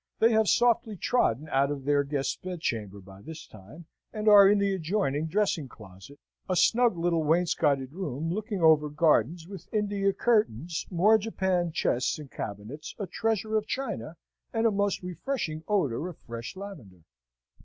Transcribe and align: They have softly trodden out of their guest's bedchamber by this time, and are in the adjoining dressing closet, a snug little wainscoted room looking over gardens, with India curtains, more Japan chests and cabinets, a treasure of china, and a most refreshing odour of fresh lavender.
They 0.17 0.31
have 0.31 0.47
softly 0.47 0.95
trodden 0.97 1.47
out 1.49 1.69
of 1.69 1.85
their 1.85 2.03
guest's 2.03 2.35
bedchamber 2.35 3.01
by 3.01 3.21
this 3.21 3.45
time, 3.45 3.85
and 4.11 4.27
are 4.27 4.49
in 4.49 4.57
the 4.57 4.73
adjoining 4.73 5.27
dressing 5.27 5.67
closet, 5.67 6.17
a 6.49 6.55
snug 6.55 6.97
little 6.97 7.23
wainscoted 7.23 7.91
room 7.93 8.33
looking 8.33 8.63
over 8.63 8.89
gardens, 8.89 9.47
with 9.47 9.71
India 9.71 10.11
curtains, 10.11 10.87
more 10.89 11.19
Japan 11.19 11.71
chests 11.71 12.17
and 12.17 12.31
cabinets, 12.31 12.95
a 12.97 13.05
treasure 13.05 13.55
of 13.55 13.67
china, 13.67 14.17
and 14.51 14.65
a 14.65 14.71
most 14.71 15.03
refreshing 15.03 15.63
odour 15.67 16.07
of 16.09 16.17
fresh 16.17 16.55
lavender. 16.55 17.03